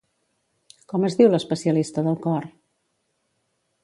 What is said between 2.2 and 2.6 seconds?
cor?